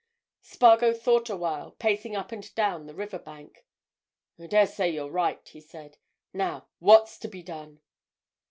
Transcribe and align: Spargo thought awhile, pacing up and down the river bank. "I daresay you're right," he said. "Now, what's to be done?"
Spargo 0.41 0.93
thought 0.95 1.29
awhile, 1.29 1.73
pacing 1.77 2.15
up 2.15 2.31
and 2.31 2.55
down 2.55 2.87
the 2.87 2.95
river 2.95 3.19
bank. 3.19 3.67
"I 4.39 4.47
daresay 4.47 4.89
you're 4.89 5.11
right," 5.11 5.47
he 5.47 5.61
said. 5.61 5.99
"Now, 6.33 6.69
what's 6.79 7.19
to 7.19 7.27
be 7.27 7.43
done?" 7.43 7.81